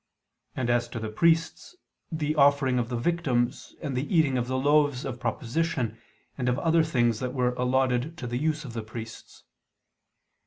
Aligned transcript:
and, 0.55 0.71
as 0.71 0.87
to 0.89 0.99
the 0.99 1.09
priests, 1.11 1.75
the 2.11 2.33
offering 2.33 2.79
of 2.79 2.89
the 2.89 2.97
victims, 2.97 3.75
and 3.83 3.95
the 3.95 4.11
eating 4.15 4.35
of 4.35 4.47
the 4.47 4.57
loaves 4.57 5.05
of 5.05 5.19
proposition 5.19 5.95
and 6.39 6.49
of 6.49 6.57
other 6.57 6.83
things 6.83 7.19
that 7.19 7.35
were 7.35 7.53
allotted 7.53 8.17
to 8.17 8.25
the 8.25 8.39
use 8.39 8.65
of 8.65 8.73
the 8.73 8.81
priests. 8.81 9.43